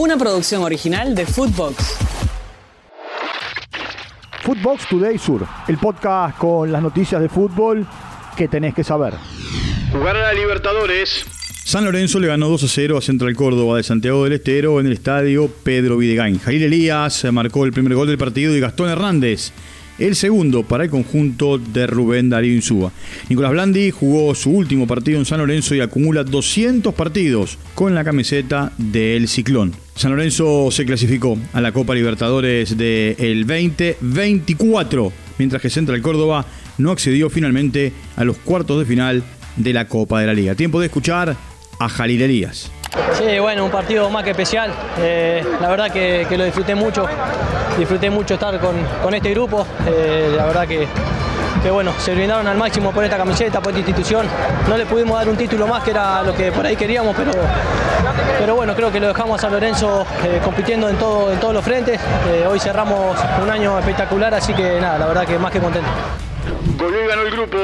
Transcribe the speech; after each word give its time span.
Una 0.00 0.16
producción 0.16 0.62
original 0.62 1.14
de 1.14 1.26
Footbox. 1.26 1.98
Footbox 4.42 4.88
Today 4.88 5.18
Sur, 5.18 5.46
el 5.68 5.76
podcast 5.76 6.38
con 6.38 6.72
las 6.72 6.80
noticias 6.80 7.20
de 7.20 7.28
fútbol 7.28 7.86
que 8.34 8.48
tenés 8.48 8.72
que 8.72 8.82
saber. 8.82 9.12
Jugar 9.92 10.16
a 10.16 10.22
la 10.22 10.32
Libertadores. 10.32 11.26
San 11.66 11.84
Lorenzo 11.84 12.18
le 12.18 12.28
ganó 12.28 12.48
2 12.48 12.64
a 12.64 12.68
0 12.68 12.96
a 12.96 13.02
Central 13.02 13.36
Córdoba 13.36 13.76
de 13.76 13.82
Santiago 13.82 14.24
del 14.24 14.32
Estero 14.32 14.80
en 14.80 14.86
el 14.86 14.92
estadio 14.92 15.50
Pedro 15.62 15.98
Videgain. 15.98 16.38
Jalil 16.38 16.62
Elías 16.62 17.26
marcó 17.30 17.66
el 17.66 17.72
primer 17.74 17.94
gol 17.94 18.06
del 18.06 18.16
partido 18.16 18.56
y 18.56 18.60
Gastón 18.60 18.88
Hernández 18.88 19.52
el 20.00 20.16
segundo 20.16 20.64
para 20.64 20.84
el 20.84 20.90
conjunto 20.90 21.58
de 21.58 21.86
Rubén 21.86 22.30
Darío 22.30 22.54
Insúa. 22.54 22.90
Nicolás 23.28 23.52
Blandi 23.52 23.90
jugó 23.90 24.34
su 24.34 24.50
último 24.50 24.86
partido 24.86 25.18
en 25.18 25.24
San 25.24 25.38
Lorenzo 25.38 25.74
y 25.74 25.80
acumula 25.80 26.24
200 26.24 26.92
partidos 26.94 27.58
con 27.74 27.94
la 27.94 28.02
camiseta 28.02 28.72
del 28.78 29.28
Ciclón. 29.28 29.74
San 29.94 30.12
Lorenzo 30.12 30.70
se 30.70 30.86
clasificó 30.86 31.38
a 31.52 31.60
la 31.60 31.72
Copa 31.72 31.94
Libertadores 31.94 32.76
del 32.76 33.46
2024, 33.46 35.12
mientras 35.38 35.60
que 35.60 35.70
Central 35.70 36.00
Córdoba 36.02 36.46
no 36.78 36.90
accedió 36.90 37.28
finalmente 37.30 37.92
a 38.16 38.24
los 38.24 38.38
cuartos 38.38 38.78
de 38.78 38.86
final 38.86 39.22
de 39.56 39.72
la 39.72 39.86
Copa 39.86 40.20
de 40.20 40.26
la 40.26 40.34
Liga. 40.34 40.54
Tiempo 40.54 40.80
de 40.80 40.86
escuchar 40.86 41.36
a 41.78 41.88
Jalil 41.88 42.22
Elías. 42.22 42.70
Sí, 43.12 43.38
bueno, 43.38 43.64
un 43.64 43.70
partido 43.70 44.08
más 44.10 44.24
que 44.24 44.30
especial. 44.30 44.72
Eh, 44.98 45.44
la 45.60 45.68
verdad 45.68 45.92
que, 45.92 46.26
lo 46.36 46.44
disfruté 46.44 46.74
mucho. 46.74 47.06
Disfruté 47.78 48.10
mucho 48.10 48.34
estar 48.34 48.58
con, 48.60 49.14
este 49.14 49.30
grupo. 49.30 49.66
Eh, 49.86 50.32
la 50.36 50.46
verdad 50.46 50.66
que, 50.66 50.86
bueno, 51.70 51.92
se 51.98 52.14
brindaron 52.14 52.46
al 52.46 52.56
máximo 52.56 52.92
por 52.92 53.04
esta 53.04 53.16
camiseta, 53.16 53.60
por 53.60 53.72
esta 53.72 53.80
institución. 53.80 54.26
No 54.68 54.76
le 54.76 54.86
pudimos 54.86 55.18
dar 55.18 55.28
un 55.28 55.36
título 55.36 55.66
más, 55.66 55.82
que 55.82 55.90
era 55.90 56.22
lo 56.22 56.34
que 56.34 56.52
por 56.52 56.64
ahí 56.66 56.76
queríamos, 56.76 57.14
pero, 57.16 57.32
pero 58.38 58.54
bueno, 58.54 58.74
creo 58.74 58.92
que 58.92 59.00
lo 59.00 59.08
dejamos 59.08 59.38
a 59.38 59.42
San 59.42 59.52
Lorenzo 59.52 60.06
eh, 60.24 60.40
compitiendo 60.44 60.88
en, 60.88 60.96
todo, 60.96 61.32
en 61.32 61.40
todos 61.40 61.54
los 61.54 61.64
frentes. 61.64 62.00
hoy 62.48 62.58
cerramos 62.58 63.16
un 63.42 63.50
año 63.50 63.78
espectacular, 63.78 64.34
así 64.34 64.52
que 64.52 64.80
nada, 64.80 64.98
la 64.98 65.06
verdad 65.06 65.26
que 65.26 65.38
más 65.38 65.52
que 65.52 65.60
contento. 65.60 65.88
Ganó 66.78 67.22
el 67.22 67.30
grupo. 67.30 67.58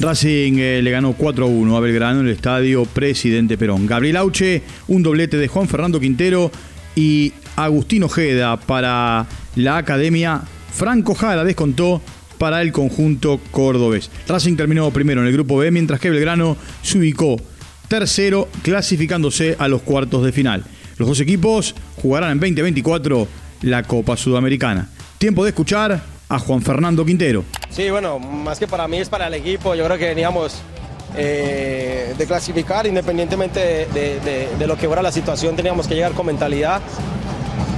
Racing 0.00 0.58
eh, 0.58 0.80
le 0.80 0.90
ganó 0.92 1.12
4 1.12 1.44
a 1.44 1.48
1 1.48 1.76
a 1.76 1.80
Belgrano 1.80 2.20
en 2.20 2.26
el 2.26 2.32
estadio 2.32 2.84
Presidente 2.84 3.58
Perón. 3.58 3.86
Gabriel 3.86 4.16
Auche, 4.16 4.62
un 4.86 5.02
doblete 5.02 5.36
de 5.36 5.48
Juan 5.48 5.66
Fernando 5.66 5.98
Quintero 5.98 6.52
y 6.94 7.32
Agustín 7.64 8.04
Ojeda 8.04 8.56
para 8.56 9.26
la 9.56 9.76
academia. 9.76 10.42
Franco 10.72 11.14
Jara 11.14 11.44
descontó 11.44 12.00
para 12.38 12.62
el 12.62 12.70
conjunto 12.72 13.40
cordobés. 13.50 14.10
Racing 14.28 14.56
terminó 14.56 14.90
primero 14.92 15.20
en 15.20 15.26
el 15.26 15.32
grupo 15.32 15.56
B, 15.56 15.70
mientras 15.70 15.98
que 16.00 16.10
Belgrano 16.10 16.56
se 16.82 16.98
ubicó 16.98 17.36
tercero, 17.88 18.48
clasificándose 18.62 19.56
a 19.58 19.66
los 19.66 19.82
cuartos 19.82 20.24
de 20.24 20.30
final. 20.30 20.64
Los 20.98 21.08
dos 21.08 21.20
equipos 21.20 21.74
jugarán 22.00 22.32
en 22.32 22.38
2024 22.38 23.26
la 23.62 23.82
Copa 23.82 24.16
Sudamericana. 24.16 24.88
Tiempo 25.18 25.42
de 25.42 25.50
escuchar 25.50 26.00
a 26.28 26.38
Juan 26.38 26.62
Fernando 26.62 27.04
Quintero. 27.04 27.44
Sí, 27.70 27.90
bueno, 27.90 28.18
más 28.18 28.58
que 28.58 28.68
para 28.68 28.86
mí 28.86 28.98
es 28.98 29.08
para 29.08 29.26
el 29.26 29.34
equipo. 29.34 29.74
Yo 29.74 29.84
creo 29.84 29.98
que 29.98 30.06
veníamos 30.06 30.62
eh, 31.16 32.14
de 32.16 32.26
clasificar, 32.26 32.86
independientemente 32.86 33.88
de, 33.92 34.66
lo 34.66 34.76
que 34.76 34.86
fuera 34.86 35.02
la 35.02 35.10
situación, 35.10 35.56
teníamos 35.56 35.88
que 35.88 35.94
llegar 35.94 36.12
con 36.12 36.26
mentalidad, 36.26 36.82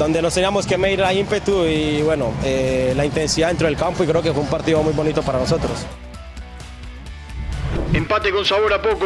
donde 0.00 0.22
nos 0.22 0.32
teníamos 0.32 0.66
que 0.66 0.78
medir 0.78 0.98
la 0.98 1.12
ímpetu 1.12 1.66
y 1.66 2.00
bueno, 2.00 2.32
eh, 2.42 2.94
la 2.96 3.04
intensidad 3.04 3.48
dentro 3.48 3.66
del 3.66 3.76
campo 3.76 4.02
y 4.02 4.06
creo 4.06 4.22
que 4.22 4.32
fue 4.32 4.42
un 4.42 4.48
partido 4.48 4.82
muy 4.82 4.94
bonito 4.94 5.22
para 5.22 5.38
nosotros. 5.38 5.86
Empate 7.92 8.30
con 8.30 8.46
sabor 8.46 8.72
a 8.72 8.80
poco. 8.80 9.04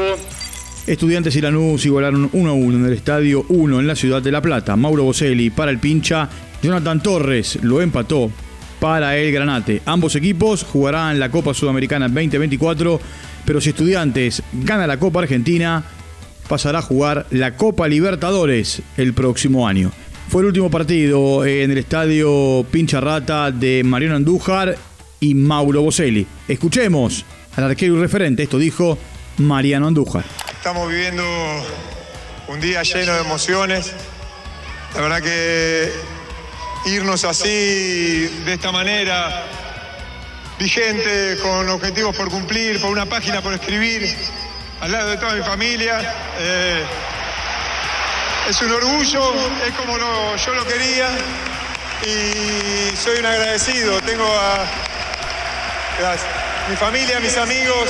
Estudiantes 0.87 1.35
y 1.35 1.41
Lanús 1.41 1.85
igualaron 1.85 2.31
1 2.33 2.51
a 2.51 2.53
1 2.53 2.79
en 2.79 2.87
el 2.87 2.93
estadio 2.93 3.45
1 3.49 3.81
en 3.81 3.87
la 3.89 3.97
ciudad 3.97 4.23
de 4.23 4.31
La 4.31 4.41
Plata. 4.41 4.77
Mauro 4.77 5.03
Boselli 5.03 5.51
para 5.51 5.73
el 5.73 5.81
pincha. 5.81 6.29
Jonathan 6.63 7.03
Torres 7.03 7.59
lo 7.63 7.83
empató 7.83 8.31
para 8.79 9.17
el 9.17 9.33
Granate. 9.33 9.83
Ambos 9.87 10.15
equipos 10.15 10.63
jugarán 10.63 11.19
la 11.19 11.29
Copa 11.29 11.55
Sudamericana 11.55 12.07
2024, 12.07 13.01
pero 13.45 13.61
si 13.61 13.71
Estudiantes 13.71 14.45
gana 14.53 14.87
la 14.87 14.99
Copa 14.99 15.21
Argentina, 15.21 15.83
pasará 16.49 16.79
a 16.79 16.83
jugar 16.83 17.27
la 17.31 17.57
Copa 17.57 17.89
Libertadores 17.89 18.81
el 18.97 19.13
próximo 19.13 19.67
año. 19.67 19.91
Fue 20.35 20.43
el 20.43 20.49
último 20.49 20.69
partido 20.69 21.47
en 21.47 21.71
el 21.71 21.79
estadio 21.79 22.67
Pincha 22.69 23.01
Rata 23.01 23.53
de 23.53 23.85
Mariano 23.85 24.17
Andújar 24.17 24.77
y 25.21 25.33
Mauro 25.33 25.83
Boselli. 25.83 26.27
Escuchemos 26.49 27.25
al 27.55 27.63
arquero 27.63 27.95
y 27.95 28.01
referente, 28.01 28.43
esto 28.43 28.59
dijo 28.59 28.99
Mariano 29.39 29.87
Andújar. 29.87 30.25
Estamos 30.53 30.91
viviendo 30.91 31.23
un 32.49 32.61
día 32.61 32.83
lleno 32.83 33.13
de 33.13 33.21
emociones. 33.21 33.93
La 34.97 35.03
verdad 35.03 35.23
que 35.23 35.93
irnos 36.87 37.23
así, 37.23 38.27
de 38.45 38.55
esta 38.55 38.73
manera, 38.73 39.47
vigente, 40.59 41.37
con 41.45 41.69
objetivos 41.69 42.17
por 42.17 42.29
cumplir, 42.29 42.81
por 42.81 42.91
una 42.91 43.07
página 43.07 43.41
por 43.41 43.53
escribir, 43.53 44.03
al 44.81 44.91
lado 44.91 45.11
de 45.11 45.17
toda 45.17 45.37
mi 45.37 45.43
familia. 45.43 46.01
Eh, 46.41 46.83
es 48.49 48.61
un 48.61 48.71
orgullo, 48.71 49.21
es 49.67 49.73
como 49.75 49.97
yo 49.99 50.55
lo 50.55 50.65
quería 50.67 51.09
y 52.03 52.95
soy 52.97 53.19
un 53.19 53.27
agradecido. 53.27 54.01
Tengo 54.01 54.25
a 54.25 54.67
mi 56.69 56.77
familia, 56.77 57.21
mis 57.21 57.37
amigos, 57.37 57.89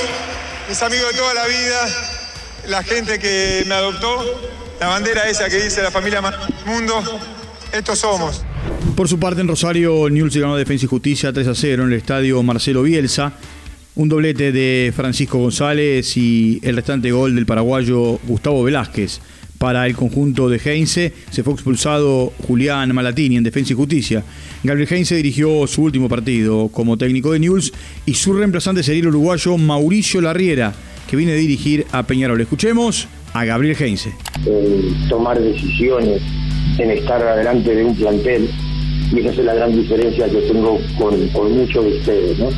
mis 0.69 0.81
amigos 0.81 1.11
de 1.11 1.17
toda 1.17 1.33
la 1.33 1.45
vida, 1.45 1.87
la 2.67 2.83
gente 2.83 3.19
que 3.19 3.63
me 3.67 3.75
adoptó, 3.75 4.23
la 4.79 4.87
bandera 4.87 5.27
esa 5.29 5.49
que 5.49 5.57
dice 5.57 5.81
la 5.81 5.91
familia 5.91 6.21
mundo, 6.65 7.03
estos 7.73 7.99
somos. 7.99 8.43
Por 8.95 9.09
su 9.09 9.19
parte, 9.19 9.41
en 9.41 9.49
Rosario, 9.49 10.09
Newell's 10.09 10.37
ganó 10.37 10.55
Defensa 10.55 10.85
y 10.85 10.87
Justicia 10.87 11.33
3 11.33 11.47
a 11.47 11.55
0 11.55 11.83
en 11.83 11.91
el 11.91 11.97
estadio 11.97 12.41
Marcelo 12.43 12.83
Bielsa. 12.83 13.33
Un 13.95 14.09
doblete 14.09 14.51
de 14.51 14.93
Francisco 14.95 15.37
González 15.37 16.15
y 16.17 16.59
el 16.63 16.75
restante 16.75 17.11
gol 17.11 17.35
del 17.35 17.45
paraguayo 17.45 18.19
Gustavo 18.23 18.63
Velázquez. 18.63 19.19
Para 19.65 19.87
el 19.87 19.95
conjunto 19.95 20.47
de 20.47 20.61
Heinze 20.63 21.11
se 21.31 21.41
fue 21.41 21.53
expulsado 21.53 22.31
Julián 22.45 22.93
Malatini 22.93 23.37
en 23.37 23.43
Defensa 23.43 23.73
y 23.73 23.75
Justicia. 23.75 24.23
Gabriel 24.63 24.87
Heinze 24.91 25.15
dirigió 25.15 25.65
su 25.65 25.81
último 25.81 26.07
partido 26.07 26.67
como 26.67 26.97
técnico 26.97 27.31
de 27.31 27.39
Newell's 27.39 27.73
y 28.05 28.13
su 28.13 28.33
reemplazante 28.33 28.83
sería 28.83 29.01
el 29.01 29.07
uruguayo 29.07 29.57
Mauricio 29.57 30.21
Larriera, 30.21 30.71
que 31.09 31.17
viene 31.17 31.31
a 31.31 31.35
dirigir 31.35 31.87
a 31.91 32.03
Peñarol. 32.03 32.39
Escuchemos 32.41 33.07
a 33.33 33.43
Gabriel 33.43 33.75
Heinze. 33.79 34.13
tomar 35.09 35.41
decisiones 35.41 36.21
en 36.77 36.91
estar 36.91 37.23
adelante 37.23 37.73
de 37.73 37.85
un 37.85 37.95
plantel 37.95 38.47
y 39.11 39.19
esa 39.19 39.31
es 39.31 39.37
la 39.39 39.55
gran 39.55 39.75
diferencia 39.75 40.29
que 40.29 40.41
tengo 40.41 40.77
con, 40.99 41.57
muchos 41.57 41.85
de 41.85 41.97
ustedes, 41.97 42.37
¿no? 42.37 42.49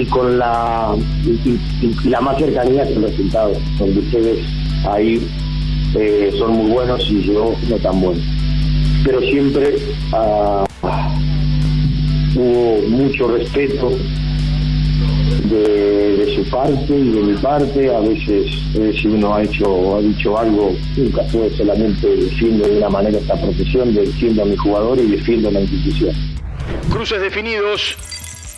Y 0.00 0.04
con 0.04 0.38
la, 0.38 0.94
la 2.04 2.20
más 2.20 2.38
cercanía 2.38 2.84
con 2.84 3.02
el 3.02 3.10
resultado, 3.10 3.52
donde 3.80 3.98
ustedes 3.98 4.38
ahí 4.84 5.28
eh, 5.94 6.32
son 6.38 6.52
muy 6.52 6.70
buenos 6.70 7.02
y 7.10 7.22
yo 7.22 7.54
no 7.68 7.76
tan 7.76 8.00
bueno. 8.00 8.20
Pero 9.04 9.20
siempre 9.20 9.76
ah, 10.12 10.66
hubo 12.36 12.88
mucho 12.88 13.28
respeto 13.28 13.90
de, 15.50 16.32
su 16.36 16.50
parte 16.50 16.96
y 16.96 17.10
de 17.10 17.22
mi 17.22 17.34
parte. 17.38 17.94
A 17.94 18.00
veces, 18.00 18.50
si 19.00 19.08
uno 19.08 19.34
ha 19.34 19.42
hecho 19.42 19.64
o 19.64 19.98
ha 19.98 20.02
dicho 20.02 20.38
algo, 20.38 20.76
nunca 20.96 21.24
fue 21.24 21.50
solamente 21.56 22.06
defiendo 22.06 22.68
de 22.68 22.78
una 22.78 22.90
manera 22.90 23.18
esta 23.18 23.40
profesión, 23.40 23.94
defiendo 23.94 24.42
a 24.42 24.46
mi 24.46 24.56
jugador 24.56 24.98
y 24.98 25.06
defiendo 25.06 25.48
a 25.48 25.52
la 25.52 25.60
institución. 25.60 26.14
Cruces 26.90 27.20
definidos. 27.20 27.96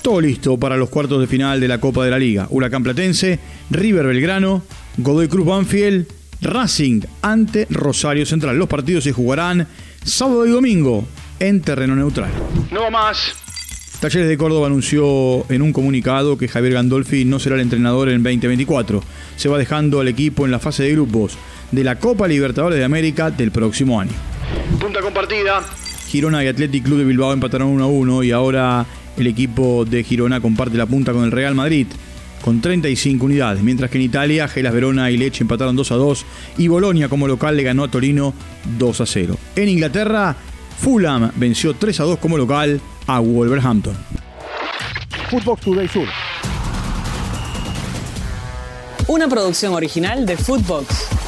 Todo 0.03 0.21
listo 0.21 0.59
para 0.59 0.77
los 0.77 0.91
cuartos 0.91 1.21
de 1.21 1.29
final 1.29 1.61
de 1.61 1.69
la 1.69 1.79
Copa 1.79 2.05
de 2.05 2.11
la 2.11 2.19
Liga. 2.19 2.49
Huracán 2.51 2.83
Platense, 2.83 3.39
River 3.71 4.07
Belgrano, 4.07 4.63
Godoy 4.97 5.29
Cruz 5.29 5.47
Banfield, 5.47 6.07
Racing 6.43 7.03
ante 7.23 7.67
Rosario 7.71 8.27
Central. 8.27 8.59
Los 8.59 8.69
partidos 8.69 9.05
se 9.05 9.13
jugarán 9.13 9.69
sábado 10.05 10.47
y 10.47 10.51
domingo 10.51 11.07
en 11.39 11.63
terreno 11.63 11.97
neutral. 11.97 12.31
No 12.71 12.91
más. 12.91 13.37
Talleres 14.01 14.29
de 14.29 14.37
Córdoba 14.37 14.67
anunció 14.67 15.49
en 15.49 15.63
un 15.63 15.73
comunicado 15.73 16.37
que 16.37 16.49
Javier 16.49 16.75
Gandolfi 16.75 17.25
no 17.25 17.39
será 17.39 17.55
el 17.55 17.61
entrenador 17.61 18.09
en 18.09 18.23
2024. 18.23 19.01
Se 19.37 19.49
va 19.49 19.59
dejando 19.59 20.01
al 20.01 20.09
equipo 20.09 20.45
en 20.45 20.51
la 20.51 20.59
fase 20.59 20.83
de 20.83 20.93
grupos 20.93 21.39
de 21.71 21.85
la 21.85 22.01
Copa 22.01 22.27
Libertadores 22.27 22.79
de 22.79 22.85
América 22.85 23.31
del 23.31 23.53
próximo 23.53 24.01
año. 24.01 24.13
Punta 24.81 25.01
compartida. 25.01 25.63
Girona 26.09 26.43
y 26.43 26.49
Athletic 26.49 26.85
Club 26.85 26.99
de 26.99 27.05
Bilbao 27.05 27.33
empataron 27.33 27.69
1 27.69 27.85
a 27.85 27.87
1 27.87 28.23
y 28.25 28.33
ahora 28.33 28.85
el 29.17 29.27
equipo 29.29 29.85
de 29.85 30.03
Girona 30.03 30.41
comparte 30.41 30.77
la 30.77 30.87
punta 30.87 31.13
con 31.13 31.25
el 31.25 31.31
Real 31.31 31.55
Madrid 31.55 31.87
con 32.43 32.61
35 32.61 33.25
unidades, 33.25 33.63
mientras 33.63 33.91
que 33.91 33.99
en 33.99 34.05
Italia 34.05 34.49
Gelas 34.49 34.75
Verona 34.75 35.11
y 35.11 35.17
Leche 35.17 35.45
empataron 35.45 35.77
2 35.77 35.93
a 35.93 35.95
2 35.95 36.27
y 36.59 36.69
Bolonia 36.69 37.09
como 37.09 37.27
local 37.27 37.57
le 37.57 37.63
ganó 37.63 37.85
a 37.85 37.91
Torino 37.91 38.35
2 38.79 39.01
a 39.01 39.07
0. 39.07 39.37
En 39.57 39.69
Inglaterra, 39.69 40.37
Fulham 40.79 41.31
venció 41.37 41.75
3 41.75 42.01
a 42.01 42.05
2 42.05 42.19
como 42.19 42.37
local 42.37 42.81
a 43.07 43.21
Wolverhampton. 43.21 43.97
Footbox 45.31 45.63
Today 45.63 45.89
Sur. 45.89 46.07
Una 49.09 49.29
producción 49.29 49.75
original 49.75 50.27
de 50.27 50.37
Footbox. 50.37 51.22